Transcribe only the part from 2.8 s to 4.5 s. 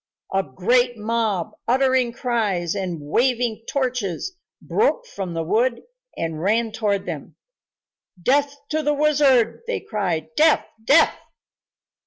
waving torches,